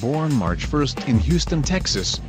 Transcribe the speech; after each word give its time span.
Born 0.00 0.34
March 0.34 0.66
1st 0.66 1.08
in 1.08 1.18
Houston, 1.18 1.62
Texas, 1.62 2.20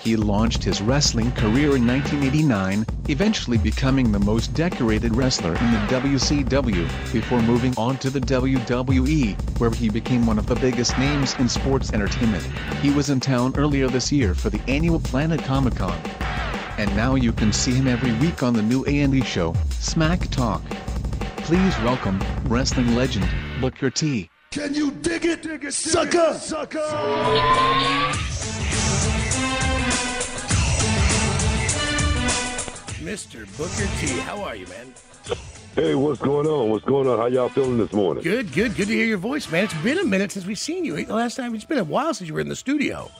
he 0.00 0.16
launched 0.16 0.62
his 0.62 0.80
wrestling 0.80 1.32
career 1.32 1.76
in 1.76 1.86
1989, 1.86 2.86
eventually 3.08 3.58
becoming 3.58 4.12
the 4.12 4.18
most 4.18 4.54
decorated 4.54 5.14
wrestler 5.14 5.54
in 5.56 5.72
the 5.72 5.78
WCW, 5.88 7.12
before 7.12 7.42
moving 7.42 7.74
on 7.76 7.96
to 7.98 8.08
the 8.08 8.20
WWE, 8.20 9.58
where 9.58 9.70
he 9.70 9.88
became 9.88 10.26
one 10.26 10.38
of 10.38 10.46
the 10.46 10.54
biggest 10.56 10.96
names 10.98 11.34
in 11.38 11.48
sports 11.48 11.92
entertainment. 11.92 12.44
He 12.80 12.90
was 12.90 13.10
in 13.10 13.20
town 13.20 13.54
earlier 13.56 13.88
this 13.88 14.12
year 14.12 14.34
for 14.34 14.50
the 14.50 14.60
annual 14.68 15.00
Planet 15.00 15.42
Comic 15.42 15.76
Con. 15.76 15.98
And 16.78 16.94
now 16.96 17.16
you 17.16 17.32
can 17.32 17.52
see 17.52 17.74
him 17.74 17.88
every 17.88 18.12
week 18.14 18.42
on 18.42 18.54
the 18.54 18.62
new 18.62 18.84
A&E 18.86 19.22
show, 19.22 19.54
Smack 19.80 20.28
Talk. 20.30 20.62
Please 21.38 21.76
welcome, 21.80 22.22
wrestling 22.44 22.94
legend, 22.94 23.28
Booker 23.60 23.90
T. 23.90 24.30
Can 24.50 24.72
you 24.72 24.90
dig 24.90 25.26
it, 25.26 25.42
dig 25.42 25.62
it 25.62 25.74
sucker? 25.74 26.32
sucker? 26.32 26.78
Mr. 33.04 33.46
Booker 33.58 33.90
T. 34.00 34.18
How 34.20 34.42
are 34.42 34.56
you, 34.56 34.66
man? 34.68 34.94
Hey, 35.74 35.94
what's 35.94 36.18
going 36.20 36.46
on? 36.46 36.70
What's 36.70 36.84
going 36.86 37.06
on? 37.06 37.18
How 37.18 37.26
y'all 37.26 37.50
feeling 37.50 37.76
this 37.76 37.92
morning? 37.92 38.24
Good, 38.24 38.50
good, 38.54 38.74
good 38.74 38.86
to 38.88 38.94
hear 38.94 39.04
your 39.04 39.18
voice, 39.18 39.50
man. 39.50 39.64
It's 39.64 39.74
been 39.74 39.98
a 39.98 40.04
minute 40.04 40.32
since 40.32 40.46
we've 40.46 40.58
seen 40.58 40.82
you. 40.82 41.04
The 41.04 41.14
last 41.14 41.36
time 41.36 41.54
it's 41.54 41.66
been 41.66 41.78
a 41.78 41.84
while 41.84 42.14
since 42.14 42.26
you 42.26 42.32
were 42.34 42.40
in 42.40 42.48
the 42.48 42.56
studio. 42.56 43.10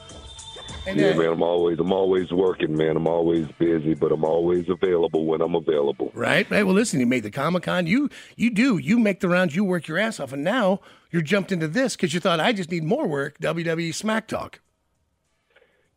And, 0.87 0.99
yeah, 0.99 1.09
uh, 1.09 1.15
man. 1.15 1.27
I'm 1.33 1.43
always, 1.43 1.77
I'm 1.77 1.93
always 1.93 2.31
working, 2.31 2.75
man. 2.75 2.97
I'm 2.97 3.07
always 3.07 3.47
busy, 3.59 3.93
but 3.93 4.11
I'm 4.11 4.25
always 4.25 4.67
available 4.67 5.25
when 5.25 5.41
I'm 5.41 5.53
available. 5.53 6.11
Right, 6.15 6.49
right. 6.49 6.63
Well, 6.65 6.73
listen, 6.73 6.99
you 6.99 7.05
made 7.05 7.21
the 7.21 7.29
Comic 7.29 7.63
Con. 7.63 7.85
You, 7.85 8.09
you 8.35 8.49
do. 8.49 8.79
You 8.79 8.97
make 8.97 9.19
the 9.19 9.29
rounds. 9.29 9.55
You 9.55 9.63
work 9.63 9.87
your 9.87 9.99
ass 9.99 10.19
off, 10.19 10.33
and 10.33 10.43
now 10.43 10.79
you're 11.11 11.21
jumped 11.21 11.51
into 11.51 11.67
this 11.67 11.95
because 11.95 12.13
you 12.13 12.19
thought 12.19 12.39
I 12.39 12.53
just 12.53 12.71
need 12.71 12.83
more 12.83 13.07
work. 13.07 13.39
WWE 13.39 13.93
Smack 13.93 14.27
Talk. 14.27 14.61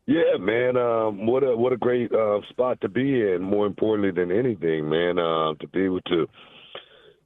Yeah, 0.07 0.37
man. 0.39 0.77
Um, 0.77 1.27
what 1.27 1.45
a 1.45 1.57
what 1.57 1.73
a 1.73 1.77
great 1.77 2.13
uh, 2.13 2.41
spot 2.51 2.81
to 2.81 2.89
be 2.89 3.23
in. 3.23 3.41
More 3.41 3.67
importantly 3.67 4.11
than 4.11 4.37
anything, 4.37 4.89
man, 4.89 5.19
uh, 5.19 5.55
to 5.55 5.69
be 5.73 5.85
able 5.85 6.01
to, 6.03 6.29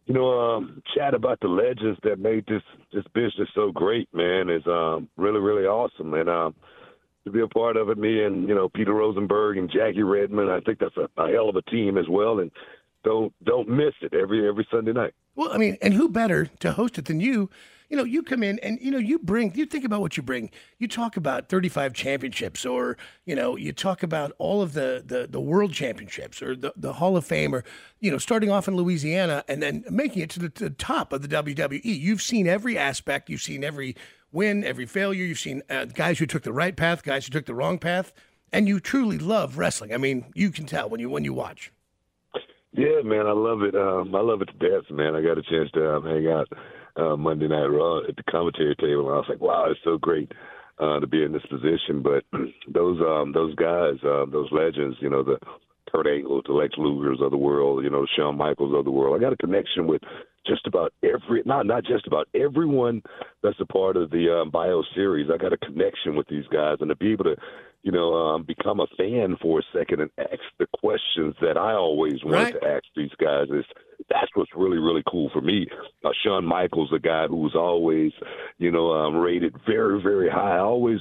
you 0.04 0.14
know, 0.14 0.38
um, 0.38 0.82
chat 0.94 1.14
about 1.14 1.40
the 1.40 1.48
legends 1.48 1.98
that 2.02 2.18
made 2.18 2.44
this 2.46 2.62
this 2.92 3.04
business 3.14 3.48
so 3.54 3.72
great, 3.72 4.12
man, 4.12 4.50
is 4.50 4.62
um, 4.66 5.08
really 5.16 5.40
really 5.40 5.64
awesome. 5.64 6.12
And 6.12 6.28
um, 6.28 6.54
to 7.24 7.30
be 7.30 7.40
a 7.40 7.48
part 7.48 7.78
of 7.78 7.88
it, 7.88 7.96
me 7.96 8.22
and 8.24 8.46
you 8.46 8.54
know 8.54 8.68
Peter 8.68 8.92
Rosenberg 8.92 9.56
and 9.56 9.70
Jackie 9.70 10.02
Redmond, 10.02 10.50
I 10.50 10.60
think 10.60 10.78
that's 10.78 10.96
a, 10.98 11.08
a 11.20 11.32
hell 11.32 11.48
of 11.48 11.56
a 11.56 11.62
team 11.62 11.96
as 11.96 12.08
well. 12.10 12.40
And 12.40 12.50
don't 13.04 13.32
don't 13.44 13.68
miss 13.68 13.94
it 14.02 14.12
every 14.12 14.46
every 14.46 14.66
Sunday 14.70 14.92
night. 14.92 15.14
Well, 15.34 15.50
I 15.50 15.56
mean, 15.56 15.78
and 15.80 15.94
who 15.94 16.10
better 16.10 16.46
to 16.60 16.72
host 16.72 16.98
it 16.98 17.06
than 17.06 17.20
you? 17.20 17.48
You 17.88 17.96
know, 17.96 18.04
you 18.04 18.22
come 18.22 18.42
in 18.42 18.58
and 18.60 18.78
you 18.80 18.90
know 18.90 18.98
you 18.98 19.18
bring. 19.18 19.54
You 19.54 19.66
think 19.66 19.84
about 19.84 20.00
what 20.00 20.16
you 20.16 20.22
bring. 20.22 20.50
You 20.78 20.88
talk 20.88 21.16
about 21.16 21.48
35 21.48 21.92
championships, 21.94 22.66
or 22.66 22.96
you 23.24 23.36
know, 23.36 23.56
you 23.56 23.72
talk 23.72 24.02
about 24.02 24.32
all 24.38 24.62
of 24.62 24.72
the 24.72 25.02
the, 25.04 25.26
the 25.28 25.40
world 25.40 25.72
championships, 25.72 26.42
or 26.42 26.56
the, 26.56 26.72
the 26.76 26.94
Hall 26.94 27.16
of 27.16 27.24
Fame, 27.24 27.54
or 27.54 27.64
you 28.00 28.10
know, 28.10 28.18
starting 28.18 28.50
off 28.50 28.66
in 28.66 28.76
Louisiana 28.76 29.44
and 29.48 29.62
then 29.62 29.84
making 29.88 30.22
it 30.22 30.30
to 30.30 30.40
the, 30.40 30.48
to 30.50 30.64
the 30.64 30.70
top 30.70 31.12
of 31.12 31.22
the 31.22 31.28
WWE. 31.28 31.80
You've 31.84 32.22
seen 32.22 32.46
every 32.46 32.76
aspect. 32.76 33.30
You've 33.30 33.42
seen 33.42 33.62
every 33.62 33.96
win, 34.32 34.64
every 34.64 34.86
failure. 34.86 35.24
You've 35.24 35.38
seen 35.38 35.62
uh, 35.70 35.84
guys 35.86 36.18
who 36.18 36.26
took 36.26 36.42
the 36.42 36.52
right 36.52 36.76
path, 36.76 37.04
guys 37.04 37.26
who 37.26 37.32
took 37.32 37.46
the 37.46 37.54
wrong 37.54 37.78
path, 37.78 38.12
and 38.52 38.66
you 38.66 38.80
truly 38.80 39.18
love 39.18 39.58
wrestling. 39.58 39.94
I 39.94 39.96
mean, 39.96 40.26
you 40.34 40.50
can 40.50 40.66
tell 40.66 40.88
when 40.88 41.00
you 41.00 41.08
when 41.08 41.24
you 41.24 41.34
watch. 41.34 41.72
Yeah, 42.72 43.00
man, 43.02 43.26
I 43.26 43.32
love 43.32 43.62
it. 43.62 43.74
Um, 43.74 44.14
I 44.14 44.20
love 44.20 44.42
it 44.42 44.48
to 44.48 44.68
death, 44.68 44.90
man. 44.90 45.14
I 45.14 45.22
got 45.22 45.38
a 45.38 45.42
chance 45.42 45.70
to 45.72 45.96
um, 45.96 46.04
hang 46.04 46.26
out 46.26 46.48
uh, 46.96 47.16
Monday 47.16 47.48
Night 47.48 47.66
Raw 47.66 48.00
at 48.08 48.16
the 48.16 48.22
commentary 48.30 48.74
table, 48.76 49.06
and 49.08 49.14
I 49.14 49.18
was 49.18 49.26
like, 49.28 49.40
wow, 49.40 49.66
it's 49.70 49.80
so 49.84 49.98
great 49.98 50.32
uh, 50.78 51.00
to 51.00 51.06
be 51.06 51.22
in 51.22 51.32
this 51.32 51.46
position. 51.46 52.02
But 52.02 52.24
those 52.68 53.00
um, 53.00 53.32
those 53.32 53.54
guys, 53.54 53.96
uh, 54.04 54.26
those 54.30 54.48
legends, 54.52 54.96
you 55.00 55.10
know, 55.10 55.22
the 55.22 55.38
Kurt 55.90 56.06
Angle, 56.06 56.42
the 56.46 56.52
Lex 56.52 56.74
Lugers 56.76 57.22
of 57.22 57.30
the 57.30 57.36
world, 57.36 57.84
you 57.84 57.90
know, 57.90 58.02
the 58.02 58.08
Shawn 58.16 58.36
Michaels 58.36 58.74
of 58.74 58.84
the 58.84 58.90
world. 58.90 59.16
I 59.16 59.20
got 59.20 59.32
a 59.32 59.36
connection 59.36 59.86
with 59.86 60.02
just 60.46 60.66
about 60.66 60.92
every, 61.02 61.42
not 61.44 61.66
not 61.66 61.84
just 61.84 62.06
about 62.06 62.28
everyone 62.34 63.02
that's 63.42 63.60
a 63.60 63.66
part 63.66 63.96
of 63.96 64.10
the 64.10 64.32
um, 64.32 64.50
Bio 64.50 64.82
series. 64.94 65.30
I 65.32 65.36
got 65.36 65.52
a 65.52 65.58
connection 65.58 66.16
with 66.16 66.28
these 66.28 66.46
guys, 66.52 66.78
and 66.80 66.88
to 66.88 66.96
be 66.96 67.12
able 67.12 67.24
to, 67.24 67.36
you 67.82 67.92
know, 67.92 68.14
um, 68.14 68.44
become 68.44 68.80
a 68.80 68.86
fan 68.96 69.36
for 69.40 69.60
a 69.60 69.62
second 69.72 70.00
and 70.00 70.10
ask 70.18 70.40
the 70.58 70.66
questions 70.78 71.34
that 71.40 71.56
I 71.56 71.72
always 71.72 72.24
wanted 72.24 72.54
right. 72.54 72.60
to 72.60 72.68
ask 72.68 72.84
these 72.94 73.10
guys 73.20 73.48
is 73.50 73.64
that's 74.08 74.30
what's 74.34 74.50
really 74.54 74.78
really 74.78 75.02
cool 75.08 75.30
for 75.32 75.40
me. 75.40 75.66
Uh, 76.04 76.10
Shawn 76.22 76.44
Michaels, 76.44 76.92
a 76.94 76.98
guy 76.98 77.26
who's 77.26 77.54
always, 77.54 78.12
you 78.58 78.70
know, 78.70 78.92
um, 78.92 79.16
rated 79.16 79.54
very 79.66 80.00
very 80.02 80.30
high. 80.30 80.56
I 80.56 80.60
always 80.60 81.00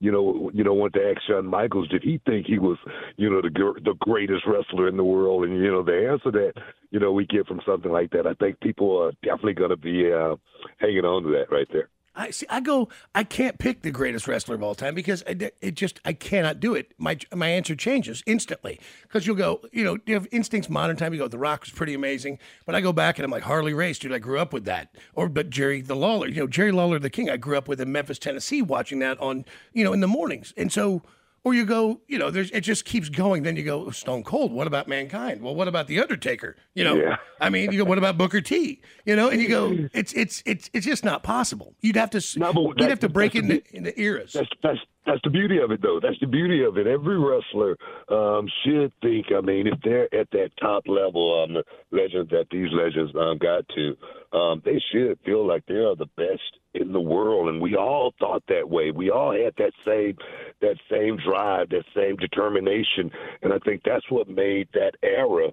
you 0.00 0.10
know, 0.10 0.50
you 0.54 0.64
know, 0.64 0.72
went 0.72 0.94
to 0.94 1.10
ask 1.10 1.20
Shawn 1.26 1.46
Michaels, 1.46 1.88
did 1.88 2.02
he 2.02 2.20
think 2.24 2.46
he 2.46 2.58
was, 2.58 2.78
you 3.16 3.28
know, 3.28 3.42
the 3.42 3.50
the 3.84 3.94
greatest 4.00 4.44
wrestler 4.46 4.88
in 4.88 4.96
the 4.96 5.04
world? 5.04 5.44
And 5.44 5.54
you 5.58 5.70
know, 5.70 5.82
the 5.82 6.08
answer 6.10 6.30
that 6.30 6.54
you 6.90 6.98
know 6.98 7.12
we 7.12 7.26
get 7.26 7.46
from 7.46 7.60
something 7.66 7.92
like 7.92 8.10
that, 8.12 8.26
I 8.26 8.32
think 8.34 8.60
people 8.60 8.98
are 8.98 9.12
definitely 9.22 9.54
going 9.54 9.70
to 9.70 9.76
be 9.76 10.10
uh, 10.10 10.36
hanging 10.78 11.04
on 11.04 11.22
to 11.24 11.30
that 11.32 11.54
right 11.54 11.68
there. 11.70 11.90
I 12.14 12.30
see. 12.30 12.46
I 12.50 12.60
go. 12.60 12.88
I 13.14 13.22
can't 13.22 13.58
pick 13.58 13.82
the 13.82 13.90
greatest 13.90 14.26
wrestler 14.26 14.56
of 14.56 14.62
all 14.62 14.74
time 14.74 14.94
because 14.94 15.22
it, 15.28 15.54
it 15.60 15.74
just 15.74 16.00
I 16.04 16.12
cannot 16.12 16.58
do 16.58 16.74
it. 16.74 16.92
My 16.98 17.16
my 17.32 17.48
answer 17.48 17.76
changes 17.76 18.22
instantly 18.26 18.80
because 19.02 19.26
you'll 19.26 19.36
go. 19.36 19.60
You 19.72 19.84
know, 19.84 19.98
you 20.06 20.14
have 20.14 20.26
instincts. 20.32 20.68
Modern 20.68 20.96
time. 20.96 21.12
You 21.12 21.20
go. 21.20 21.28
The 21.28 21.38
Rock 21.38 21.60
was 21.62 21.70
pretty 21.70 21.94
amazing, 21.94 22.40
but 22.66 22.74
I 22.74 22.80
go 22.80 22.92
back 22.92 23.18
and 23.18 23.24
I'm 23.24 23.30
like 23.30 23.44
Harley 23.44 23.74
Race, 23.74 23.98
dude. 23.98 24.12
I 24.12 24.18
grew 24.18 24.40
up 24.40 24.52
with 24.52 24.64
that. 24.64 24.94
Or 25.14 25.28
but 25.28 25.50
Jerry 25.50 25.82
the 25.82 25.96
Lawler. 25.96 26.26
You 26.26 26.40
know, 26.40 26.46
Jerry 26.48 26.72
Lawler 26.72 26.98
the 26.98 27.10
King. 27.10 27.30
I 27.30 27.36
grew 27.36 27.56
up 27.56 27.68
with 27.68 27.80
in 27.80 27.92
Memphis, 27.92 28.18
Tennessee, 28.18 28.60
watching 28.60 28.98
that 28.98 29.18
on 29.20 29.44
you 29.72 29.84
know 29.84 29.92
in 29.92 30.00
the 30.00 30.08
mornings, 30.08 30.52
and 30.56 30.72
so 30.72 31.02
or 31.44 31.54
you 31.54 31.64
go, 31.64 32.00
you 32.06 32.18
know, 32.18 32.30
there's 32.30 32.50
it 32.50 32.60
just 32.60 32.84
keeps 32.84 33.08
going. 33.08 33.42
Then 33.42 33.56
you 33.56 33.62
go 33.62 33.86
oh, 33.86 33.90
Stone 33.90 34.24
Cold. 34.24 34.52
What 34.52 34.66
about 34.66 34.88
Mankind? 34.88 35.40
Well, 35.42 35.54
what 35.54 35.68
about 35.68 35.86
the 35.86 36.00
Undertaker? 36.00 36.56
You 36.74 36.84
know, 36.84 36.94
yeah. 36.96 37.16
I 37.40 37.48
mean, 37.48 37.72
you 37.72 37.78
go, 37.78 37.84
what 37.84 37.98
about 37.98 38.18
Booker 38.18 38.40
T? 38.40 38.82
You 39.06 39.16
know, 39.16 39.28
and 39.28 39.40
you 39.40 39.48
go, 39.48 39.70
it's 39.92 40.12
it's 40.12 40.42
it's 40.44 40.68
it's 40.72 40.86
just 40.86 41.04
not 41.04 41.22
possible. 41.22 41.74
You'd 41.80 41.96
have 41.96 42.10
to 42.10 42.38
no, 42.38 42.74
you'd 42.76 42.90
have 42.90 43.00
to 43.00 43.08
break 43.08 43.34
into, 43.34 43.62
into 43.74 43.98
eras. 44.00 44.32
That's 44.34 44.50
that's 44.62 44.78
that's 45.06 45.20
the 45.24 45.30
beauty 45.30 45.58
of 45.58 45.70
it, 45.70 45.80
though. 45.82 45.98
That's 46.02 46.18
the 46.20 46.26
beauty 46.26 46.62
of 46.62 46.76
it. 46.76 46.86
Every 46.86 47.18
wrestler 47.18 47.76
um, 48.08 48.46
should 48.64 48.92
think. 49.00 49.26
I 49.36 49.40
mean, 49.40 49.66
if 49.66 49.78
they're 49.82 50.14
at 50.14 50.30
that 50.32 50.50
top 50.60 50.84
level, 50.86 51.42
um, 51.42 51.54
the 51.54 51.64
legends 51.90 52.30
that 52.30 52.46
these 52.50 52.68
legends 52.72 53.12
um, 53.18 53.38
got 53.38 53.64
to, 53.68 54.36
um, 54.36 54.62
they 54.64 54.80
should 54.92 55.18
feel 55.24 55.46
like 55.46 55.64
they 55.66 55.74
are 55.74 55.96
the 55.96 56.10
best 56.16 56.58
in 56.74 56.92
the 56.92 57.00
world. 57.00 57.48
And 57.48 57.60
we 57.60 57.76
all 57.76 58.12
thought 58.18 58.42
that 58.48 58.68
way. 58.68 58.90
We 58.90 59.10
all 59.10 59.32
had 59.32 59.54
that 59.56 59.72
same 59.86 60.16
that 60.60 60.76
same 60.90 61.16
drive, 61.16 61.70
that 61.70 61.84
same 61.94 62.16
determination. 62.16 63.10
And 63.42 63.52
I 63.52 63.58
think 63.64 63.82
that's 63.84 64.08
what 64.10 64.28
made 64.28 64.68
that 64.74 64.92
era 65.02 65.50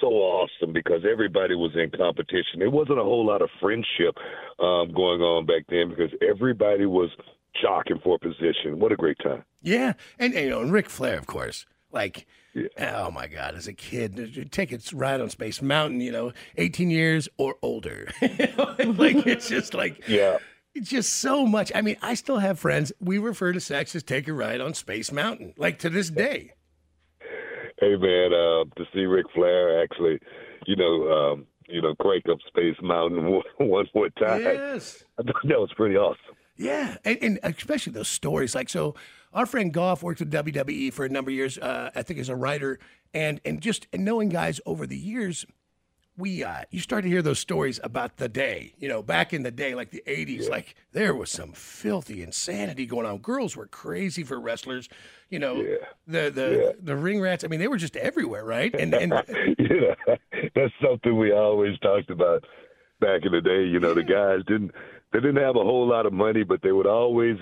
so 0.00 0.08
awesome 0.08 0.72
because 0.72 1.02
everybody 1.10 1.54
was 1.54 1.72
in 1.74 1.90
competition. 1.90 2.58
There 2.58 2.70
wasn't 2.70 2.98
a 2.98 3.02
whole 3.02 3.24
lot 3.24 3.42
of 3.42 3.48
friendship 3.60 4.14
um, 4.58 4.92
going 4.92 5.22
on 5.22 5.46
back 5.46 5.64
then 5.68 5.88
because 5.88 6.10
everybody 6.20 6.84
was 6.84 7.10
jockeying 7.60 8.00
for 8.02 8.16
a 8.16 8.18
position. 8.18 8.78
What 8.78 8.92
a 8.92 8.96
great 8.96 9.18
time! 9.22 9.44
Yeah, 9.62 9.94
and, 10.18 10.34
and 10.34 10.44
you 10.44 10.50
know, 10.50 10.60
and 10.60 10.72
Ric 10.72 10.88
Flair, 10.88 11.18
of 11.18 11.26
course, 11.26 11.66
like. 11.92 12.26
Yeah. 12.56 13.02
Oh 13.04 13.10
my 13.10 13.26
God! 13.26 13.56
As 13.56 13.66
a 13.66 13.72
kid, 13.72 14.48
tickets 14.52 14.92
ride 14.92 15.20
on 15.20 15.28
Space 15.28 15.60
Mountain. 15.60 16.00
You 16.00 16.12
know, 16.12 16.32
eighteen 16.56 16.88
years 16.88 17.28
or 17.36 17.56
older. 17.62 18.08
like 18.22 19.26
it's 19.26 19.48
just 19.48 19.74
like 19.74 20.06
yeah. 20.06 20.38
It's 20.74 20.88
just 20.88 21.14
so 21.14 21.46
much. 21.46 21.70
I 21.74 21.82
mean, 21.82 21.96
I 22.02 22.14
still 22.14 22.38
have 22.38 22.58
friends. 22.58 22.92
We 23.00 23.18
refer 23.18 23.52
to 23.52 23.60
sex 23.60 23.94
as 23.94 24.04
take 24.04 24.26
a 24.26 24.32
ride 24.32 24.60
on 24.60 24.74
Space 24.74 25.12
Mountain, 25.12 25.54
like 25.56 25.80
to 25.80 25.90
this 25.90 26.10
day. 26.10 26.52
Hey 27.80 27.96
man, 27.96 28.32
uh, 28.32 28.64
to 28.76 28.84
see 28.92 29.04
Ric 29.04 29.26
Flair 29.34 29.82
actually, 29.82 30.18
you 30.66 30.76
know, 30.76 31.10
um, 31.10 31.46
you 31.68 31.80
know, 31.80 31.94
crank 31.96 32.24
up 32.30 32.38
Space 32.48 32.76
Mountain 32.82 33.24
one, 33.30 33.42
one 33.58 33.86
more 33.94 34.10
time. 34.10 34.40
Yes. 34.40 35.04
I 35.18 35.22
thought 35.22 35.34
that 35.48 35.60
was 35.60 35.72
pretty 35.76 35.96
awesome. 35.96 36.33
Yeah, 36.56 36.96
and, 37.04 37.18
and 37.20 37.40
especially 37.42 37.92
those 37.92 38.08
stories. 38.08 38.54
Like, 38.54 38.68
so 38.68 38.94
our 39.32 39.46
friend 39.46 39.72
Goff 39.72 40.02
worked 40.02 40.20
with 40.20 40.30
WWE 40.32 40.92
for 40.92 41.04
a 41.04 41.08
number 41.08 41.30
of 41.30 41.34
years. 41.34 41.58
Uh, 41.58 41.90
I 41.94 42.02
think 42.02 42.20
as 42.20 42.28
a 42.28 42.36
writer, 42.36 42.78
and 43.12 43.40
and 43.44 43.60
just 43.60 43.86
and 43.92 44.04
knowing 44.04 44.28
guys 44.28 44.60
over 44.64 44.86
the 44.86 44.96
years, 44.96 45.44
we 46.16 46.44
uh, 46.44 46.62
you 46.70 46.78
start 46.78 47.02
to 47.02 47.08
hear 47.08 47.22
those 47.22 47.40
stories 47.40 47.80
about 47.82 48.18
the 48.18 48.28
day. 48.28 48.72
You 48.78 48.88
know, 48.88 49.02
back 49.02 49.32
in 49.32 49.42
the 49.42 49.50
day, 49.50 49.74
like 49.74 49.90
the 49.90 50.02
'80s, 50.06 50.48
like 50.48 50.76
there 50.92 51.12
was 51.14 51.28
some 51.30 51.50
filthy 51.52 52.22
insanity 52.22 52.86
going 52.86 53.04
on. 53.06 53.18
Girls 53.18 53.56
were 53.56 53.66
crazy 53.66 54.22
for 54.22 54.38
wrestlers. 54.40 54.88
You 55.30 55.40
know, 55.40 55.56
Yeah. 55.56 55.76
the 56.06 56.30
the 56.30 56.62
Yeah. 56.66 56.72
the 56.80 56.94
ring 56.96 57.20
rats. 57.20 57.42
I 57.42 57.48
mean, 57.48 57.58
they 57.58 57.66
were 57.68 57.78
just 57.78 57.96
everywhere, 57.96 58.44
right? 58.44 58.72
And 58.72 58.94
and 58.94 59.12
yeah, 59.58 59.94
that's 60.54 60.72
something 60.80 61.18
we 61.18 61.32
always 61.32 61.76
talked 61.80 62.10
about 62.10 62.44
back 63.00 63.22
in 63.24 63.32
the 63.32 63.40
day. 63.40 63.64
You 63.64 63.80
know, 63.80 63.92
the 63.92 64.04
guys 64.04 64.42
didn't 64.46 64.70
they 65.14 65.20
didn't 65.20 65.42
have 65.42 65.54
a 65.54 65.62
whole 65.62 65.88
lot 65.88 66.06
of 66.06 66.12
money, 66.12 66.42
but 66.42 66.60
they 66.60 66.72
would 66.72 66.88
always, 66.88 67.36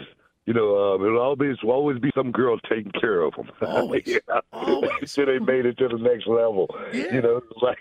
you 0.45 0.53
know, 0.53 0.95
um, 0.95 1.03
it 1.03 1.11
would 1.11 1.19
always 1.19 1.57
always 1.65 1.99
be 1.99 2.13
some 2.15 2.31
girl 2.31 2.59
taking 2.69 2.93
care 3.01 3.23
of 3.23 3.33
them. 3.35 3.51
Always. 3.67 4.03
yeah. 4.07 4.19
Always. 4.53 4.91
Until 5.01 5.27
they 5.27 5.39
made 5.39 5.65
it 5.65 5.79
to 5.79 5.89
the 5.89 5.97
next 5.97 6.27
level. 6.27 6.69
Yeah. 6.93 7.15
You 7.15 7.23
know, 7.23 7.37
it 7.39 7.45
was 7.45 7.63
like 7.63 7.79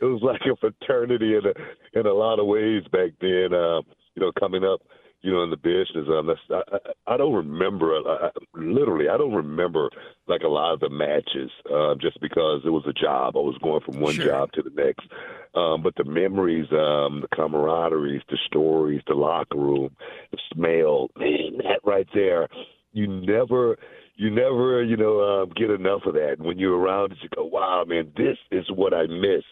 it 0.00 0.04
was 0.04 0.22
like 0.22 0.40
a 0.50 0.56
fraternity 0.56 1.36
in 1.36 1.42
a 1.44 1.98
in 1.98 2.06
a 2.06 2.12
lot 2.12 2.38
of 2.38 2.46
ways 2.46 2.84
back 2.90 3.10
then. 3.20 3.52
Uh, 3.52 3.82
you 4.14 4.22
know, 4.22 4.32
coming 4.38 4.64
up. 4.64 4.80
You 5.24 5.32
know, 5.32 5.42
in 5.42 5.48
the 5.48 5.56
business, 5.56 6.06
um, 6.06 6.26
that's, 6.26 6.38
I, 6.50 7.14
I, 7.14 7.16
don't 7.16 7.32
remember. 7.32 7.94
I, 7.94 8.26
I, 8.26 8.30
literally, 8.52 9.08
I 9.08 9.16
don't 9.16 9.32
remember 9.32 9.88
like 10.28 10.42
a 10.42 10.48
lot 10.48 10.74
of 10.74 10.80
the 10.80 10.90
matches, 10.90 11.50
uh, 11.72 11.94
just 11.94 12.20
because 12.20 12.60
it 12.66 12.68
was 12.68 12.84
a 12.86 12.92
job. 12.92 13.34
I 13.34 13.40
was 13.40 13.56
going 13.62 13.80
from 13.86 14.00
one 14.00 14.12
Sure. 14.12 14.26
job 14.26 14.52
to 14.52 14.62
the 14.62 14.68
next. 14.74 15.06
Um, 15.54 15.82
but 15.82 15.94
the 15.96 16.04
memories, 16.04 16.66
um, 16.72 17.22
the 17.22 17.28
camaraderies, 17.32 18.20
the 18.28 18.36
stories, 18.46 19.00
the 19.06 19.14
locker 19.14 19.56
room, 19.56 19.96
the 20.30 20.38
smell, 20.52 21.08
man, 21.16 21.56
that 21.62 21.80
right 21.84 22.06
there, 22.12 22.46
you 22.92 23.06
never, 23.06 23.78
you 24.16 24.28
never, 24.28 24.84
you 24.84 24.98
know, 24.98 25.20
um, 25.22 25.52
get 25.56 25.70
enough 25.70 26.02
of 26.04 26.12
that. 26.14 26.36
When 26.38 26.58
you're 26.58 26.76
around 26.76 27.12
it, 27.12 27.18
you 27.22 27.30
go, 27.34 27.46
wow, 27.46 27.82
man, 27.86 28.12
this 28.14 28.36
is 28.50 28.70
what 28.70 28.92
I 28.92 29.06
miss 29.06 29.44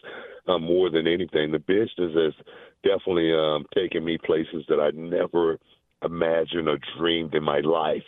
um, 0.47 0.63
more 0.63 0.89
than 0.89 1.07
anything. 1.07 1.51
The 1.51 1.59
business 1.59 2.13
has 2.15 2.33
definitely 2.83 3.33
um, 3.33 3.65
taken 3.75 4.03
me 4.03 4.17
places 4.17 4.65
that 4.69 4.79
I 4.79 4.91
never 4.91 5.57
imagined 6.03 6.67
or 6.67 6.77
dreamed 6.97 7.33
in 7.33 7.43
my 7.43 7.59
life. 7.59 8.03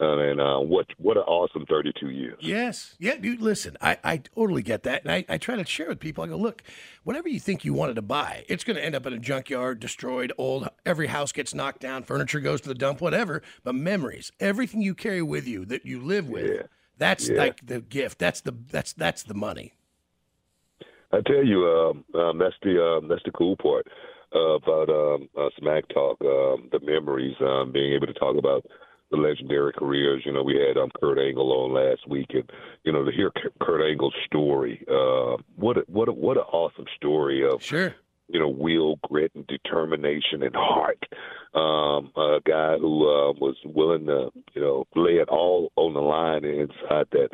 Uh, 0.00 0.18
and 0.18 0.40
uh, 0.40 0.58
what 0.58 0.86
what 0.98 1.16
an 1.16 1.22
awesome 1.22 1.64
32 1.66 2.10
years. 2.10 2.36
Yes. 2.40 2.96
Yeah, 2.98 3.14
dude, 3.14 3.40
listen, 3.40 3.76
I, 3.80 3.96
I 4.02 4.16
totally 4.16 4.60
get 4.62 4.82
that. 4.82 5.02
And 5.04 5.12
I, 5.12 5.24
I 5.28 5.38
try 5.38 5.54
to 5.54 5.64
share 5.64 5.86
with 5.88 6.00
people. 6.00 6.24
I 6.24 6.26
go, 6.26 6.36
look, 6.36 6.64
whatever 7.04 7.28
you 7.28 7.38
think 7.38 7.64
you 7.64 7.72
wanted 7.74 7.94
to 7.94 8.02
buy, 8.02 8.44
it's 8.48 8.64
going 8.64 8.74
to 8.76 8.84
end 8.84 8.96
up 8.96 9.06
in 9.06 9.12
a 9.12 9.20
junkyard, 9.20 9.78
destroyed, 9.78 10.32
old. 10.36 10.68
Every 10.84 11.06
house 11.06 11.30
gets 11.30 11.54
knocked 11.54 11.78
down, 11.80 12.02
furniture 12.02 12.40
goes 12.40 12.60
to 12.62 12.68
the 12.68 12.74
dump, 12.74 13.00
whatever. 13.00 13.40
But 13.62 13.76
memories, 13.76 14.32
everything 14.40 14.82
you 14.82 14.96
carry 14.96 15.22
with 15.22 15.46
you 15.46 15.64
that 15.66 15.86
you 15.86 16.00
live 16.02 16.28
with, 16.28 16.50
Yeah. 16.50 16.62
that's 16.98 17.28
Yeah. 17.28 17.38
like 17.38 17.64
the 17.64 17.80
gift. 17.80 18.18
That's 18.18 18.40
the 18.40 18.50
that's 18.72 18.92
that's 18.94 19.22
the 19.22 19.34
money. 19.34 19.74
I 21.14 21.20
tell 21.26 21.44
you, 21.44 21.64
um, 21.66 22.20
um, 22.20 22.38
that's 22.38 22.56
the 22.62 22.82
um, 22.82 23.08
that's 23.08 23.22
the 23.24 23.30
cool 23.30 23.56
part 23.56 23.86
uh, 24.34 24.56
about 24.56 24.88
um, 24.88 25.28
uh, 25.38 25.48
Smack 25.58 25.88
Talk. 25.88 26.20
Um, 26.20 26.68
the 26.72 26.80
memories, 26.82 27.36
um, 27.40 27.72
being 27.72 27.92
able 27.94 28.06
to 28.06 28.14
talk 28.14 28.36
about 28.36 28.66
the 29.10 29.16
legendary 29.16 29.72
careers. 29.72 30.22
You 30.26 30.32
know, 30.32 30.42
we 30.42 30.56
had 30.56 30.76
um, 30.76 30.90
Kurt 31.00 31.18
Angle 31.18 31.52
on 31.52 31.72
last 31.72 32.08
week, 32.08 32.28
and 32.30 32.50
you 32.84 32.92
know 32.92 33.04
to 33.04 33.12
hear 33.12 33.30
Kurt 33.60 33.88
Angle's 33.88 34.14
story. 34.26 34.84
Uh, 34.88 35.36
what 35.56 35.78
a, 35.78 35.84
what 35.86 36.08
a, 36.08 36.12
what 36.12 36.36
an 36.36 36.44
awesome 36.44 36.86
story 36.96 37.46
of 37.48 37.62
Sure. 37.62 37.94
you 38.28 38.40
know, 38.40 38.48
will, 38.48 38.96
grit, 39.08 39.30
and 39.34 39.46
determination 39.46 40.42
and 40.42 40.54
heart. 40.56 41.02
Um, 41.54 42.10
a 42.16 42.40
guy 42.44 42.76
who 42.78 43.02
uh, 43.08 43.32
was 43.34 43.56
willing 43.64 44.06
to, 44.06 44.30
you 44.54 44.60
know, 44.60 44.86
lay 44.96 45.12
it 45.12 45.28
all 45.28 45.70
on 45.76 45.94
the 45.94 46.00
line 46.00 46.44
inside 46.44 47.06
that, 47.12 47.28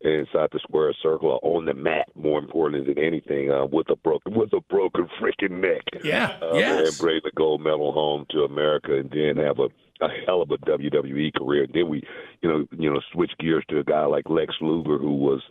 inside 0.00 0.48
the 0.52 0.60
square 0.62 0.92
circle 1.02 1.38
or 1.42 1.58
on 1.58 1.64
the 1.64 1.74
mat. 1.74 2.08
More 2.14 2.38
importantly 2.38 2.92
than 2.92 3.02
anything, 3.02 3.50
uh, 3.50 3.66
with 3.66 3.90
a 3.90 3.96
broken, 3.96 4.34
with 4.34 4.52
a 4.52 4.60
broken 4.68 5.08
freaking 5.20 5.60
neck. 5.60 5.82
Yeah. 6.04 6.36
Uh, 6.40 6.54
yes. 6.54 6.88
And 6.88 6.98
bring 6.98 7.20
the 7.24 7.32
gold 7.34 7.62
medal 7.62 7.92
home 7.92 8.26
to 8.30 8.40
America, 8.40 8.96
and 8.96 9.10
then 9.10 9.42
have 9.44 9.58
a 9.58 9.68
a 10.00 10.08
hell 10.26 10.42
of 10.42 10.50
a 10.50 10.58
WWE 10.58 11.34
career. 11.34 11.64
And 11.64 11.72
then 11.72 11.88
we, 11.88 12.02
you 12.42 12.48
know, 12.48 12.66
you 12.76 12.90
know, 12.90 13.00
switch 13.12 13.32
gears 13.38 13.64
to 13.68 13.78
a 13.78 13.84
guy 13.84 14.04
like 14.04 14.28
Lex 14.28 14.54
Luger, 14.60 14.98
who 14.98 15.14
was, 15.14 15.42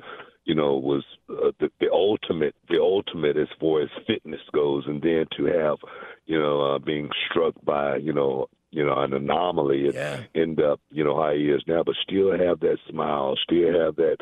you 0.44 0.56
know, 0.56 0.76
was 0.76 1.04
uh, 1.30 1.52
the, 1.60 1.70
the 1.80 1.92
ultimate, 1.92 2.56
the 2.70 2.80
ultimate 2.80 3.38
as 3.38 3.48
far 3.60 3.82
as 3.82 3.90
fitness 4.06 4.42
goes. 4.54 4.84
And 4.88 5.02
then 5.02 5.26
to 5.38 5.46
have, 5.46 5.78
you 6.26 6.40
know, 6.40 6.76
uh, 6.76 6.80
being 6.80 7.10
struck 7.30 7.56
by, 7.64 7.98
you 7.98 8.14
know, 8.14 8.48
you 8.75 8.86
know, 8.86 8.94
an 9.01 9.13
anomaly 9.13 9.86
and 9.86 9.94
Yeah. 9.94 10.24
end 10.36 10.60
up, 10.62 10.81
you 10.92 11.04
know, 11.04 11.16
how 11.22 11.31
he 11.31 11.50
is 11.50 11.63
now, 11.66 11.81
but 11.83 11.95
still 12.04 12.31
have 12.38 12.60
that 12.60 12.77
smile, 12.89 13.38
still 13.42 13.72
have 13.80 13.95
that, 13.95 14.18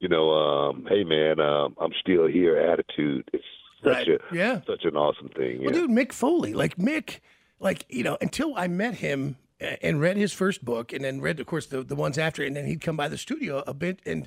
you 0.00 0.08
know, 0.08 0.30
um, 0.30 0.86
hey 0.88 1.04
man, 1.04 1.38
um, 1.40 1.76
I'm 1.78 1.92
still 2.00 2.26
here 2.26 2.56
attitude. 2.56 3.28
It's 3.34 3.44
such 3.84 4.08
Right. 4.08 4.08
a 4.08 4.34
Yeah. 4.34 4.60
such 4.66 4.84
an 4.84 4.96
awesome 4.96 5.28
thing. 5.28 5.60
Well, 5.62 5.72
yeah. 5.74 5.80
dude, 5.82 5.90
Mick 5.90 6.12
Foley, 6.12 6.54
like 6.54 6.76
Mick, 6.76 7.20
like 7.60 7.84
you 7.90 8.02
know, 8.02 8.16
until 8.22 8.54
I 8.56 8.66
met 8.66 8.94
him 8.94 9.36
and 9.60 10.00
read 10.00 10.16
his 10.16 10.32
first 10.32 10.64
book, 10.64 10.92
and 10.92 11.04
then 11.04 11.20
read, 11.20 11.38
of 11.40 11.46
course, 11.46 11.66
the 11.66 11.82
the 11.82 11.96
ones 11.96 12.16
after, 12.16 12.42
and 12.42 12.56
then 12.56 12.64
he'd 12.64 12.80
come 12.80 12.96
by 12.96 13.08
the 13.08 13.18
studio 13.18 13.62
a 13.66 13.74
bit, 13.74 14.00
and 14.06 14.26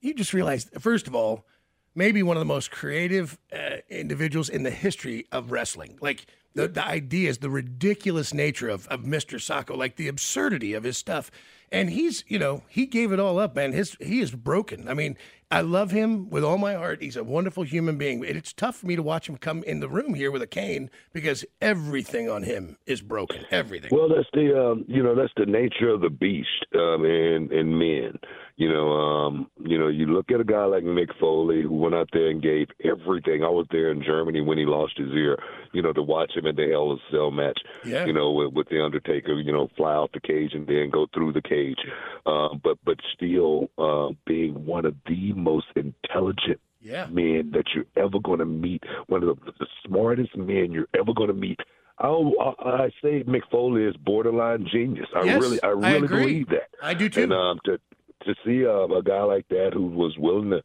you 0.00 0.14
just 0.14 0.32
realized, 0.34 0.70
first 0.80 1.08
of 1.08 1.14
all, 1.16 1.46
maybe 1.96 2.22
one 2.22 2.36
of 2.36 2.40
the 2.40 2.44
most 2.44 2.70
creative 2.70 3.38
uh, 3.52 3.78
individuals 3.88 4.48
in 4.48 4.62
the 4.62 4.70
history 4.70 5.26
of 5.32 5.50
wrestling. 5.50 5.98
Like 6.00 6.26
the 6.54 6.68
the 6.68 6.84
ideas, 6.84 7.38
the 7.38 7.50
ridiculous 7.50 8.32
nature 8.32 8.68
of 8.68 8.86
of 8.88 9.00
Mr. 9.00 9.40
Socko, 9.40 9.76
like 9.76 9.96
the 9.96 10.06
absurdity 10.06 10.74
of 10.74 10.84
his 10.84 10.96
stuff, 10.96 11.30
and 11.72 11.90
he's 11.90 12.22
you 12.28 12.38
know 12.38 12.62
he 12.68 12.86
gave 12.86 13.10
it 13.10 13.18
all 13.18 13.38
up, 13.38 13.56
man. 13.56 13.72
His 13.72 13.96
he 14.00 14.20
is 14.20 14.30
broken. 14.30 14.88
I 14.88 14.94
mean. 14.94 15.16
I 15.48 15.60
love 15.60 15.92
him 15.92 16.28
with 16.28 16.42
all 16.42 16.58
my 16.58 16.74
heart. 16.74 17.00
He's 17.00 17.16
a 17.16 17.22
wonderful 17.22 17.62
human 17.62 17.96
being. 17.96 18.26
And 18.26 18.36
it's 18.36 18.52
tough 18.52 18.74
for 18.74 18.86
me 18.86 18.96
to 18.96 19.02
watch 19.02 19.28
him 19.28 19.36
come 19.36 19.62
in 19.62 19.78
the 19.78 19.88
room 19.88 20.14
here 20.14 20.32
with 20.32 20.42
a 20.42 20.46
cane 20.46 20.90
because 21.12 21.44
everything 21.60 22.28
on 22.28 22.42
him 22.42 22.76
is 22.84 23.00
broken. 23.00 23.44
Everything. 23.52 23.90
Well, 23.92 24.08
that's 24.08 24.28
the 24.32 24.60
um, 24.60 24.84
you 24.88 25.04
know 25.04 25.14
that's 25.14 25.32
the 25.36 25.46
nature 25.46 25.88
of 25.88 26.00
the 26.00 26.10
beast 26.10 26.66
um, 26.74 27.04
in 27.04 27.52
in 27.52 27.78
men. 27.78 28.18
You 28.58 28.72
know, 28.72 28.90
um, 28.92 29.50
you 29.60 29.78
know, 29.78 29.88
you 29.88 30.06
look 30.06 30.30
at 30.30 30.40
a 30.40 30.44
guy 30.44 30.64
like 30.64 30.82
Mick 30.82 31.10
Foley 31.20 31.60
who 31.62 31.74
went 31.74 31.94
out 31.94 32.08
there 32.14 32.28
and 32.30 32.42
gave 32.42 32.68
everything. 32.82 33.44
I 33.44 33.50
was 33.50 33.66
there 33.70 33.90
in 33.90 34.02
Germany 34.02 34.40
when 34.40 34.56
he 34.56 34.64
lost 34.64 34.96
his 34.96 35.10
ear. 35.12 35.38
You 35.72 35.82
know, 35.82 35.92
to 35.92 36.02
watch 36.02 36.32
him 36.34 36.46
in 36.46 36.56
the 36.56 36.66
Hell 36.70 36.92
in 36.92 36.98
a 36.98 37.10
Cell 37.10 37.30
match. 37.30 37.60
Yeah. 37.84 38.06
You 38.06 38.14
know, 38.14 38.32
with, 38.32 38.54
with 38.54 38.68
the 38.70 38.82
Undertaker. 38.82 39.34
You 39.34 39.52
know, 39.52 39.68
fly 39.76 39.92
off 39.92 40.10
the 40.12 40.20
cage 40.20 40.52
and 40.54 40.66
then 40.66 40.88
go 40.90 41.06
through 41.12 41.34
the 41.34 41.42
cage. 41.42 41.78
Um, 42.24 42.60
but 42.64 42.78
but 42.84 42.96
still 43.14 43.68
uh, 43.76 44.14
being 44.26 44.64
one 44.64 44.86
of 44.86 44.94
the 45.06 45.32
most 45.34 45.66
intelligent 45.76 46.60
yeah. 46.80 47.06
men 47.10 47.50
that 47.52 47.64
you're 47.74 47.84
ever 47.96 48.18
going 48.20 48.38
to 48.38 48.46
meet, 48.46 48.84
one 49.08 49.22
of 49.22 49.38
the, 49.44 49.52
the 49.58 49.66
smartest 49.86 50.34
men 50.36 50.72
you're 50.72 50.88
ever 50.98 51.12
going 51.12 51.28
to 51.28 51.34
meet. 51.34 51.60
I, 51.98 52.08
I, 52.08 52.68
I 52.84 52.90
say 53.02 53.22
Mick 53.24 53.42
Foley 53.50 53.84
is 53.84 53.96
borderline 53.96 54.66
genius. 54.70 55.08
I 55.14 55.24
Yes, 55.24 55.42
really, 55.42 55.62
I 55.62 55.68
I 55.68 55.70
really 55.70 55.96
agree. 56.04 56.20
believe 56.20 56.48
that. 56.50 56.68
I 56.82 56.94
do 56.94 57.08
too. 57.08 57.24
And 57.24 57.32
um, 57.32 57.58
to 57.64 57.78
to 58.26 58.34
see 58.44 58.66
uh, 58.66 58.86
a 58.94 59.02
guy 59.02 59.22
like 59.22 59.48
that 59.48 59.70
who 59.72 59.86
was 59.86 60.16
willing 60.18 60.50
to 60.50 60.62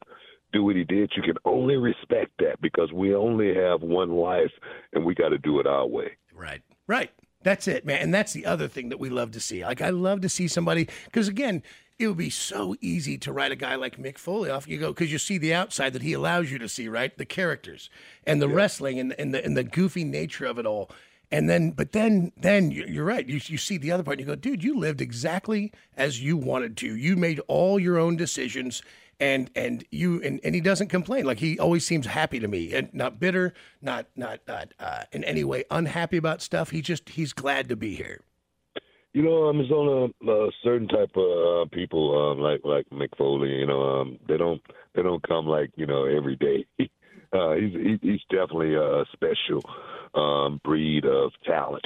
do 0.53 0.63
what 0.63 0.75
he 0.75 0.83
did, 0.83 1.11
you 1.15 1.21
can 1.23 1.37
only 1.45 1.77
respect 1.77 2.31
that 2.39 2.59
because 2.61 2.91
we 2.91 3.15
only 3.15 3.55
have 3.55 3.81
one 3.81 4.11
life, 4.11 4.51
and 4.93 5.05
we 5.05 5.15
got 5.15 5.29
to 5.29 5.37
do 5.37 5.59
it 5.59 5.67
our 5.67 5.87
way. 5.87 6.17
Right. 6.33 6.61
Right. 6.87 7.11
That's 7.43 7.67
it, 7.67 7.85
man. 7.85 8.01
And 8.01 8.13
that's 8.13 8.33
the 8.33 8.45
other 8.45 8.67
thing 8.67 8.89
that 8.89 8.99
we 8.99 9.09
love 9.09 9.31
to 9.31 9.39
see. 9.39 9.63
Like, 9.63 9.81
I 9.81 9.89
love 9.89 10.21
to 10.21 10.29
see 10.29 10.47
somebody, 10.47 10.87
because 11.05 11.27
again, 11.27 11.63
it 11.97 12.07
would 12.07 12.17
be 12.17 12.29
so 12.29 12.75
easy 12.81 13.17
to 13.19 13.31
write 13.31 13.51
a 13.51 13.55
guy 13.55 13.75
like 13.75 13.97
Mick 13.97 14.17
Foley 14.17 14.49
off. 14.49 14.67
You 14.67 14.77
go, 14.77 14.89
because 14.89 15.11
you 15.11 15.17
see 15.17 15.37
the 15.37 15.53
outside 15.53 15.93
that 15.93 16.01
he 16.01 16.13
allows 16.13 16.51
you 16.51 16.57
to 16.59 16.67
see, 16.67 16.87
right? 16.87 17.15
The 17.17 17.25
characters 17.25 17.89
and 18.25 18.41
the 18.41 18.49
wrestling 18.49 18.99
and, 18.99 19.13
and, 19.17 19.33
the, 19.33 19.43
and 19.43 19.55
the 19.55 19.63
goofy 19.63 20.03
nature 20.03 20.45
of 20.45 20.59
it 20.59 20.65
all. 20.65 20.89
And 21.31 21.49
then, 21.49 21.71
but 21.71 21.93
then, 21.93 22.31
then 22.37 22.71
you- 22.71 22.85
you're 22.87 23.05
right. 23.05 23.27
You, 23.27 23.39
you 23.45 23.57
see 23.57 23.77
the 23.77 23.91
other 23.91 24.03
part 24.03 24.19
and 24.19 24.27
you 24.27 24.27
go, 24.27 24.35
dude, 24.35 24.63
you 24.63 24.77
lived 24.77 25.01
exactly 25.01 25.71
as 25.95 26.21
you 26.21 26.35
wanted 26.37 26.75
to. 26.77 26.95
You 26.95 27.15
made 27.15 27.39
all 27.47 27.79
your 27.79 27.97
own 27.97 28.15
decisions 28.17 28.81
and 29.19 29.51
and 29.55 29.85
you 29.91 30.19
and, 30.23 30.39
and 30.43 30.55
he 30.55 30.61
doesn't 30.61 30.87
complain 30.87 31.25
like 31.25 31.37
he 31.37 31.59
always 31.59 31.85
seems 31.85 32.07
happy 32.07 32.39
to 32.39 32.47
me 32.47 32.73
and 32.73 32.91
not 32.91 33.19
bitter 33.19 33.53
not 33.81 34.07
not 34.15 34.39
not 34.47 34.73
uh, 34.79 35.03
in 35.11 35.23
any 35.25 35.43
way 35.43 35.63
unhappy 35.69 36.17
about 36.17 36.41
stuff 36.41 36.71
he 36.71 36.81
just 36.81 37.07
he's 37.09 37.31
glad 37.31 37.69
to 37.69 37.75
be 37.75 37.95
here 37.95 38.21
You 39.13 39.23
know, 39.23 39.49
um, 39.49 39.59
it's 39.59 39.69
on 39.71 39.87
a, 40.25 40.31
a 40.31 40.51
certain 40.63 40.87
type 40.87 41.11
of 41.17 41.67
uh, 41.67 41.69
people, 41.75 42.31
um, 42.31 42.39
like 42.39 42.61
like 42.63 42.87
Mick 42.91 43.09
Foley. 43.17 43.49
You 43.49 43.67
know, 43.67 43.81
um, 44.01 44.17
they 44.27 44.37
don't 44.37 44.61
they 44.95 45.03
don't 45.03 45.21
come 45.27 45.45
like 45.47 45.69
you 45.75 45.85
know 45.85 46.05
every 46.05 46.37
day. 46.37 46.65
uh, 47.33 47.53
he's 47.55 47.73
he, 47.73 47.99
he's 48.01 48.21
definitely 48.29 48.75
a 48.75 49.03
special 49.11 49.61
um, 50.13 50.59
breed 50.63 51.05
of 51.05 51.31
talent. 51.45 51.85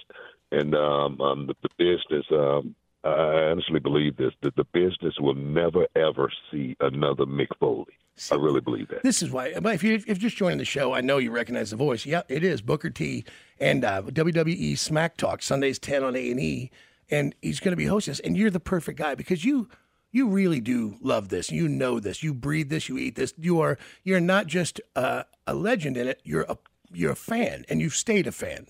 and 0.51 0.75
um, 0.75 1.19
um, 1.21 1.47
the, 1.47 1.55
the 1.63 1.69
business. 1.77 2.25
Um, 2.31 2.75
I 3.03 3.51
honestly 3.51 3.79
believe 3.79 4.17
this 4.17 4.33
that 4.41 4.55
the 4.55 4.63
business 4.73 5.13
will 5.19 5.35
never 5.35 5.85
ever 5.95 6.31
see 6.51 6.75
another 6.79 7.25
Mick 7.25 7.49
Foley. 7.59 7.93
I 8.31 8.35
really 8.35 8.61
believe 8.61 8.87
that. 8.87 9.03
This 9.03 9.21
is 9.21 9.29
why. 9.29 9.53
But 9.59 9.75
if 9.75 9.83
you 9.83 9.93
if 9.93 10.07
you're 10.07 10.15
just 10.15 10.37
joining 10.37 10.57
the 10.57 10.65
show, 10.65 10.93
I 10.93 11.01
know 11.01 11.17
you 11.17 11.31
recognize 11.31 11.69
the 11.69 11.75
voice. 11.75 12.05
Yeah, 12.05 12.21
it 12.29 12.43
is 12.43 12.61
Booker 12.61 12.89
T 12.89 13.25
and 13.59 13.83
uh, 13.85 14.01
WWE 14.03 14.77
Smack 14.77 15.17
Talk 15.17 15.41
Sundays 15.43 15.77
ten 15.77 16.03
on 16.03 16.15
A 16.15 16.31
and 16.31 16.39
E, 16.39 16.71
and 17.11 17.35
he's 17.41 17.59
going 17.59 17.73
to 17.73 17.77
be 17.77 17.85
hosting 17.85 18.11
this. 18.11 18.21
And 18.21 18.35
you're 18.37 18.49
the 18.49 18.59
perfect 18.59 18.97
guy 18.97 19.15
because 19.15 19.43
you 19.45 19.67
you 20.11 20.29
really 20.29 20.61
do 20.61 20.95
love 21.01 21.27
this. 21.29 21.51
You 21.51 21.67
know 21.67 21.99
this. 21.99 22.23
You 22.23 22.33
breathe 22.33 22.69
this. 22.69 22.87
You 22.87 22.97
eat 22.97 23.15
this. 23.15 23.33
You 23.37 23.59
are 23.59 23.77
you're 24.03 24.21
not 24.21 24.47
just 24.47 24.79
uh, 24.95 25.23
a 25.45 25.53
legend 25.53 25.97
in 25.97 26.07
it. 26.07 26.21
You're 26.23 26.45
a 26.47 26.57
you're 26.93 27.11
a 27.11 27.15
fan, 27.15 27.65
and 27.69 27.81
you've 27.81 27.95
stayed 27.95 28.27
a 28.27 28.31
fan. 28.31 28.67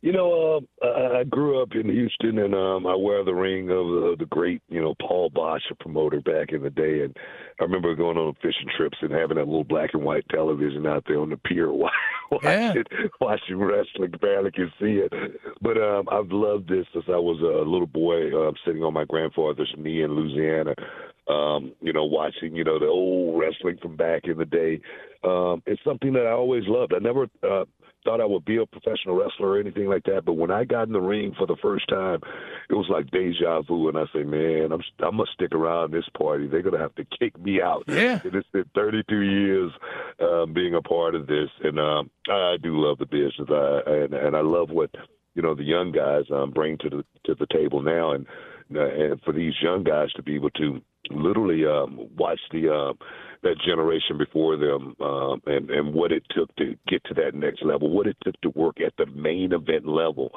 You 0.00 0.10
know, 0.10 0.62
uh, 0.84 1.18
I 1.20 1.22
grew 1.22 1.62
up 1.62 1.76
in 1.76 1.88
Houston, 1.88 2.38
and 2.38 2.56
um, 2.56 2.88
I 2.88 2.96
wear 2.96 3.22
the 3.24 3.34
ring 3.34 3.70
of 3.70 3.86
the, 3.86 4.16
the 4.18 4.26
great, 4.26 4.60
you 4.68 4.82
know, 4.82 4.96
Paul 5.00 5.30
Boesch, 5.30 5.70
a 5.70 5.76
promoter 5.76 6.20
back 6.20 6.48
in 6.50 6.60
the 6.64 6.70
day. 6.70 7.02
And 7.04 7.16
I 7.60 7.62
remember 7.62 7.94
going 7.94 8.16
on 8.18 8.34
fishing 8.42 8.66
trips 8.76 8.98
and 9.00 9.12
having 9.12 9.36
that 9.36 9.46
little 9.46 9.62
black 9.62 9.90
and 9.92 10.02
white 10.02 10.24
television 10.28 10.88
out 10.88 11.04
there 11.06 11.20
on 11.20 11.30
the 11.30 11.36
pier, 11.36 11.70
watching, 12.32 12.40
Yeah. 12.42 12.74
watching 13.20 13.58
wrestling. 13.60 14.10
Barely 14.20 14.50
could 14.50 14.72
see 14.80 15.04
it, 15.06 15.12
but 15.60 15.76
um, 15.80 16.08
I've 16.10 16.32
loved 16.32 16.68
this 16.68 16.86
since 16.92 17.04
I 17.06 17.12
was 17.18 17.40
a 17.40 17.68
little 17.70 17.86
boy, 17.86 18.36
uh, 18.36 18.50
sitting 18.66 18.82
on 18.82 18.94
my 18.94 19.04
grandfather's 19.04 19.72
knee 19.78 20.02
in 20.02 20.16
Louisiana. 20.16 20.74
Um, 21.28 21.74
you 21.80 21.92
know, 21.92 22.04
watching, 22.04 22.56
you 22.56 22.64
know, 22.64 22.80
the 22.80 22.86
old 22.86 23.38
wrestling 23.40 23.78
from 23.80 23.96
back 23.96 24.22
in 24.24 24.36
the 24.38 24.44
day. 24.44 24.80
Um, 25.24 25.62
it's 25.66 25.82
something 25.84 26.12
that 26.14 26.26
I 26.26 26.32
always 26.32 26.64
loved. 26.66 26.92
I 26.94 26.98
never 26.98 27.28
uh, 27.42 27.64
thought 28.04 28.20
I 28.20 28.24
would 28.24 28.44
be 28.44 28.56
a 28.56 28.66
professional 28.66 29.16
wrestler 29.16 29.50
or 29.50 29.60
anything 29.60 29.86
like 29.86 30.04
that. 30.04 30.24
But 30.24 30.34
when 30.34 30.50
I 30.50 30.64
got 30.64 30.86
in 30.86 30.92
the 30.92 31.00
ring 31.00 31.34
for 31.38 31.46
the 31.46 31.56
first 31.62 31.88
time, 31.88 32.20
it 32.68 32.74
was 32.74 32.86
like 32.88 33.10
deja 33.10 33.62
vu. 33.62 33.88
And 33.88 33.98
I 33.98 34.04
say, 34.12 34.22
man, 34.24 34.72
I'm 34.72 34.82
I'm 35.00 35.16
gonna 35.16 35.24
stick 35.32 35.54
around 35.54 35.92
this 35.92 36.08
party. 36.16 36.48
They're 36.48 36.62
gonna 36.62 36.78
have 36.78 36.94
to 36.96 37.04
kick 37.18 37.38
me 37.40 37.60
out. 37.60 37.84
Yeah. 37.86 38.20
And 38.24 38.34
it's 38.34 38.48
been 38.52 38.64
32 38.74 39.20
years 39.20 39.72
um, 40.20 40.52
being 40.52 40.74
a 40.74 40.82
part 40.82 41.14
of 41.14 41.26
this, 41.26 41.50
and 41.62 41.78
um, 41.78 42.10
I 42.28 42.56
do 42.62 42.80
love 42.80 42.98
the 42.98 43.06
business. 43.06 43.48
I, 43.48 43.90
and 43.90 44.14
and 44.14 44.36
I 44.36 44.40
love 44.40 44.70
what 44.70 44.90
you 45.34 45.42
know 45.42 45.54
the 45.54 45.64
young 45.64 45.92
guys 45.92 46.24
um, 46.32 46.50
bring 46.50 46.78
to 46.78 46.90
the 46.90 47.04
to 47.24 47.34
the 47.34 47.46
table 47.52 47.82
now, 47.82 48.12
and 48.12 48.26
uh, 48.74 48.86
and 48.86 49.20
for 49.22 49.32
these 49.32 49.54
young 49.62 49.84
guys 49.84 50.12
to 50.14 50.22
be 50.22 50.34
able 50.34 50.50
to 50.50 50.80
literally 51.14 51.64
um, 51.66 52.08
watch 52.16 52.40
the 52.50 52.72
um, 52.72 52.98
that 53.42 53.56
generation 53.66 54.18
before 54.18 54.56
them 54.56 54.94
um, 55.00 55.42
and 55.46 55.70
and 55.70 55.94
what 55.94 56.12
it 56.12 56.22
took 56.30 56.54
to 56.56 56.76
get 56.88 57.02
to 57.04 57.14
that 57.14 57.34
next 57.34 57.64
level, 57.64 57.90
what 57.90 58.06
it 58.06 58.16
took 58.24 58.40
to 58.42 58.50
work 58.50 58.80
at 58.80 58.92
the 58.98 59.06
main 59.06 59.52
event 59.52 59.86
level. 59.86 60.30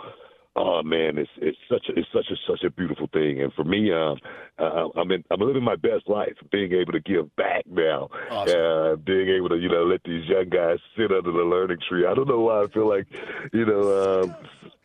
Oh 0.57 0.81
man, 0.83 1.17
it's 1.17 1.29
it's 1.38 1.57
such 1.69 1.88
a 1.89 2.00
it's 2.00 2.07
such 2.13 2.27
a 2.31 2.35
such 2.50 2.63
a 2.63 2.69
beautiful 2.69 3.07
thing, 3.12 3.41
and 3.41 3.51
for 3.53 3.65
me, 3.65 3.91
um, 3.91 4.17
uh, 4.57 4.88
I'm 4.95 5.12
in, 5.12 5.21
I'm 5.29 5.41
living 5.41 5.63
my 5.63 5.75
best 5.75 6.07
life, 6.07 6.31
being 6.50 6.71
able 6.71 6.93
to 6.93 7.01
give 7.01 7.35
back 7.35 7.65
now, 7.69 8.07
Awesome. 8.31 8.57
uh, 8.57 8.95
being 8.95 9.27
able 9.29 9.50
to 9.50 9.57
you 9.57 9.67
know 9.67 9.83
let 9.83 10.01
these 10.05 10.24
young 10.29 10.47
guys 10.47 10.77
sit 10.95 11.12
under 11.12 11.31
the 11.31 11.39
learning 11.43 11.79
tree. 11.89 12.05
I 12.05 12.13
don't 12.13 12.29
know 12.29 12.39
why 12.39 12.63
I 12.63 12.67
feel 12.67 12.88
like 12.88 13.05
you 13.51 13.65
know 13.65 14.21
um, 14.24 14.35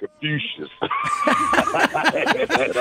Confucius. 0.00 0.70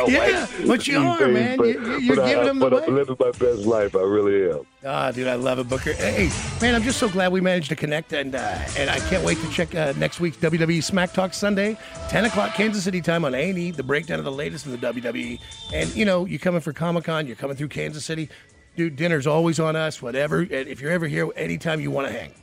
Yeah, 0.07 0.47
but 0.67 0.87
you 0.87 0.99
are, 0.99 1.17
things, 1.19 1.33
man. 1.33 1.57
but- 1.57 1.67
You- 1.67 1.97
you're 1.99 2.15
but 2.15 2.25
I- 2.25 2.29
giving 2.29 2.45
them 2.45 2.59
the 2.59 2.69
But 2.69 2.83
I'm 2.87 2.95
living 2.95 3.15
my 3.19 3.31
best 3.31 3.65
life. 3.65 3.95
I 3.95 3.99
really 4.01 4.49
am. 4.51 4.65
Ah, 4.85 5.11
dude, 5.11 5.27
I 5.27 5.35
love 5.35 5.59
it, 5.59 5.67
Booker. 5.67 5.91
Hey, 5.91 6.29
man, 6.61 6.73
I'm 6.73 6.83
just 6.83 6.99
so 6.99 7.09
glad 7.09 7.33
we 7.33 7.41
managed 7.41 7.67
to 7.67 7.75
connect, 7.75 8.13
and 8.13 8.33
uh, 8.33 8.57
and 8.77 8.89
I 8.89 8.99
can't 9.09 9.25
wait 9.25 9.37
to 9.39 9.49
check 9.49 9.75
uh, 9.75 9.91
next 9.97 10.21
week's 10.21 10.37
WWE 10.37 10.81
Smack 10.81 11.11
Talk 11.11 11.33
Sunday, 11.33 11.77
10 12.07 12.23
o'clock 12.25 12.53
Kansas 12.53 12.85
City 12.85 13.01
time 13.01 13.25
on 13.25 13.35
A&E, 13.35 13.71
the 13.71 13.83
breakdown 13.83 14.19
of 14.19 14.25
the 14.25 14.31
latest 14.31 14.65
in 14.65 14.71
the 14.71 14.77
WWE. 14.77 15.37
And 15.73 15.93
you 15.95 16.05
know, 16.05 16.23
you're 16.23 16.39
coming 16.39 16.61
for 16.61 16.71
Comic 16.71 17.03
Con, 17.03 17.27
you're 17.27 17.35
coming 17.35 17.57
through 17.57 17.67
Kansas 17.67 18.05
City, 18.05 18.29
dude. 18.77 18.95
Dinner's 18.95 19.27
always 19.27 19.59
on 19.59 19.75
us. 19.75 20.01
Whatever, 20.01 20.39
and 20.39 20.51
if 20.51 20.79
you're 20.79 20.91
ever 20.91 21.07
here, 21.07 21.29
anytime 21.35 21.81
you 21.81 21.91
want 21.91 22.07
to 22.07 22.13
hang. 22.13 22.33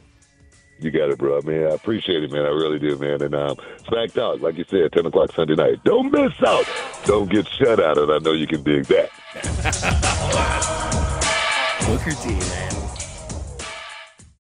You 0.78 0.90
got 0.90 1.08
it, 1.08 1.16
bro. 1.16 1.40
Man, 1.40 1.68
I 1.68 1.74
appreciate 1.74 2.22
it, 2.22 2.30
man. 2.30 2.44
I 2.44 2.48
really 2.48 2.78
do, 2.78 2.98
man. 2.98 3.22
And 3.22 3.34
um, 3.34 3.56
Smack 3.88 4.12
Talk, 4.12 4.42
like 4.42 4.58
you 4.58 4.66
said, 4.68 4.92
10 4.92 5.06
o'clock 5.06 5.32
Sunday 5.32 5.54
night. 5.54 5.82
Don't 5.84 6.12
miss 6.12 6.34
out. 6.46 6.66
Don't 7.06 7.30
get 7.30 7.48
shut 7.48 7.80
out, 7.80 7.96
and 7.96 8.12
I 8.12 8.18
know 8.18 8.32
you 8.32 8.46
can 8.46 8.62
dig 8.62 8.84
that. 8.84 9.08
Booker 11.86 12.10
T, 12.10 12.30
man. 12.30 12.75